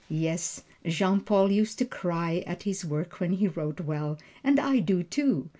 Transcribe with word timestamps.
Yes, 0.09 0.63
Jean 0.83 1.19
Paul 1.19 1.51
used 1.51 1.77
to 1.77 1.85
cry 1.85 2.43
at 2.47 2.63
his 2.63 2.83
work 2.83 3.19
when 3.19 3.33
he 3.33 3.47
wrote 3.47 3.81
well, 3.81 4.17
and 4.43 4.59
I 4.59 4.79
do, 4.79 5.03
too. 5.03 5.49